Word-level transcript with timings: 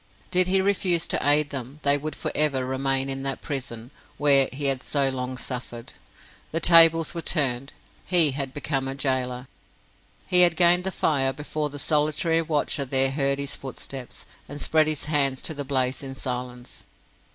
Did 0.31 0.47
he 0.47 0.61
refuse 0.61 1.07
to 1.09 1.19
aid 1.29 1.51
them, 1.51 1.79
they 1.83 1.95
would 1.95 2.15
for 2.15 2.31
ever 2.33 2.65
remain 2.65 3.07
in 3.07 3.21
that 3.21 3.39
prison, 3.43 3.91
where 4.17 4.49
he 4.51 4.65
had 4.65 4.81
so 4.81 5.09
long 5.09 5.37
suffered. 5.37 5.93
The 6.51 6.59
tables 6.59 7.13
were 7.13 7.21
turned 7.21 7.71
he 8.03 8.31
had 8.31 8.51
become 8.51 8.87
a 8.87 8.95
gaoler! 8.95 9.47
He 10.25 10.41
had 10.41 10.55
gained 10.55 10.85
the 10.85 10.91
fire 10.91 11.31
before 11.33 11.69
the 11.69 11.77
solitary 11.77 12.41
watcher 12.41 12.83
there 12.83 13.11
heard 13.11 13.37
his 13.37 13.55
footsteps, 13.55 14.25
and 14.49 14.59
spread 14.59 14.87
his 14.87 15.03
hands 15.03 15.39
to 15.43 15.53
the 15.53 15.63
blaze 15.63 16.01
in 16.01 16.15
silence. 16.15 16.83